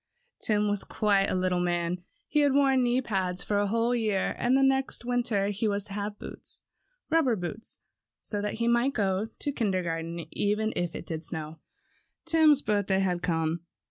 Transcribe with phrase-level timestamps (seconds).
[0.39, 2.01] Tim was quite a little man.
[2.27, 5.93] He had worn knee pants for a whole year, and next winter he was to
[5.93, 6.61] have boots,
[7.11, 7.81] rubber boots,
[8.23, 11.59] so that he might go to kindergarten even if it did snow.
[12.25, 13.59] Tim's birthday had come.